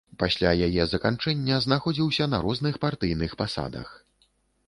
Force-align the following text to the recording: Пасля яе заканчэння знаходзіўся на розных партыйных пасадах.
Пасля 0.21 0.51
яе 0.67 0.83
заканчэння 0.93 1.59
знаходзіўся 1.65 2.27
на 2.33 2.39
розных 2.45 2.79
партыйных 2.85 3.35
пасадах. 3.43 3.87